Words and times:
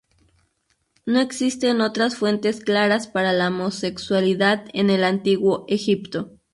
No 1.05 1.19
existen 1.19 1.79
otras 1.79 2.15
fuentes 2.15 2.61
claras 2.61 3.05
para 3.07 3.33
la 3.33 3.49
homosexualidad 3.49 4.65
en 4.73 4.89
el 4.89 5.03
antiguo 5.03 5.63
Egipto. 5.67 6.39